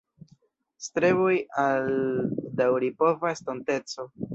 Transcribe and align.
Streboj 0.85 1.35
al 1.67 1.95
daŭripova 2.65 3.39
estonteco. 3.39 4.15